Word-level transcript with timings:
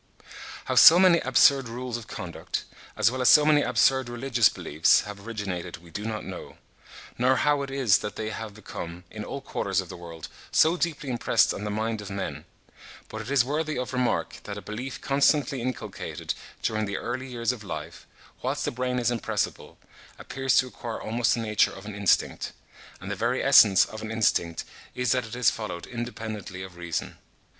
How 0.65 0.73
so 0.73 0.97
many 0.97 1.19
absurd 1.19 1.69
rules 1.69 1.95
of 1.95 2.07
conduct, 2.07 2.63
as 2.97 3.11
well 3.11 3.21
as 3.21 3.29
so 3.29 3.45
many 3.45 3.61
absurd 3.61 4.09
religious 4.09 4.49
beliefs, 4.49 5.01
have 5.01 5.27
originated, 5.27 5.77
we 5.77 5.91
do 5.91 6.05
not 6.05 6.25
know; 6.25 6.57
nor 7.19 7.35
how 7.35 7.61
it 7.61 7.69
is 7.69 7.99
that 7.99 8.15
they 8.15 8.31
have 8.31 8.55
become, 8.55 9.03
in 9.11 9.23
all 9.23 9.41
quarters 9.41 9.79
of 9.79 9.89
the 9.89 9.95
world, 9.95 10.27
so 10.51 10.75
deeply 10.75 11.09
impressed 11.11 11.53
on 11.53 11.65
the 11.65 11.69
mind 11.69 12.01
of 12.01 12.09
men; 12.09 12.45
but 13.09 13.21
it 13.21 13.29
is 13.29 13.45
worthy 13.45 13.77
of 13.77 13.93
remark 13.93 14.39
that 14.45 14.57
a 14.57 14.61
belief 14.63 14.99
constantly 15.01 15.61
inculcated 15.61 16.33
during 16.63 16.87
the 16.87 16.97
early 16.97 17.27
years 17.27 17.51
of 17.51 17.63
life, 17.63 18.07
whilst 18.41 18.65
the 18.65 18.71
brain 18.71 18.97
is 18.97 19.11
impressible, 19.11 19.77
appears 20.17 20.57
to 20.57 20.65
acquire 20.65 20.99
almost 20.99 21.35
the 21.35 21.39
nature 21.41 21.73
of 21.73 21.85
an 21.85 21.93
instinct; 21.93 22.53
and 22.99 23.11
the 23.11 23.15
very 23.15 23.43
essence 23.43 23.85
of 23.85 24.01
an 24.01 24.09
instinct 24.09 24.63
is 24.95 25.11
that 25.11 25.27
it 25.27 25.35
is 25.35 25.51
followed 25.51 25.85
independently 25.85 26.63
of 26.63 26.75
reason. 26.75 27.19